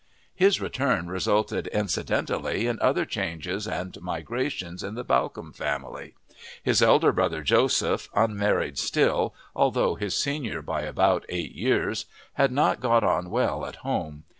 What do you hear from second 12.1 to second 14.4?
had not got on well at home.